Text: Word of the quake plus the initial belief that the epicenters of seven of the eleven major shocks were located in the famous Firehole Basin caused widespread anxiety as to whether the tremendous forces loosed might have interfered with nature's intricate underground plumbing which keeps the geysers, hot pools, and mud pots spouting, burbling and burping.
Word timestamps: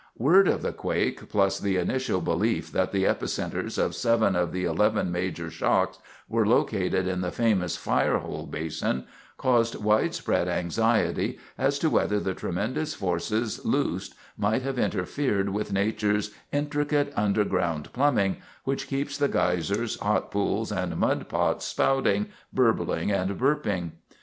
Word 0.17 0.47
of 0.47 0.63
the 0.63 0.71
quake 0.73 1.29
plus 1.29 1.59
the 1.59 1.77
initial 1.77 2.21
belief 2.21 2.71
that 2.71 2.91
the 2.91 3.03
epicenters 3.03 3.77
of 3.77 3.93
seven 3.93 4.35
of 4.35 4.51
the 4.51 4.63
eleven 4.65 5.11
major 5.11 5.51
shocks 5.51 5.99
were 6.27 6.43
located 6.43 7.05
in 7.07 7.21
the 7.21 7.29
famous 7.29 7.77
Firehole 7.77 8.47
Basin 8.49 9.05
caused 9.37 9.75
widespread 9.75 10.47
anxiety 10.47 11.37
as 11.55 11.77
to 11.77 11.87
whether 11.91 12.19
the 12.19 12.33
tremendous 12.33 12.95
forces 12.95 13.63
loosed 13.63 14.15
might 14.35 14.63
have 14.63 14.79
interfered 14.79 15.49
with 15.49 15.71
nature's 15.71 16.31
intricate 16.51 17.13
underground 17.15 17.93
plumbing 17.93 18.37
which 18.63 18.87
keeps 18.87 19.19
the 19.19 19.27
geysers, 19.29 19.99
hot 19.99 20.31
pools, 20.31 20.71
and 20.71 20.97
mud 20.97 21.29
pots 21.29 21.65
spouting, 21.67 22.25
burbling 22.51 23.11
and 23.11 23.37
burping. 23.39 23.91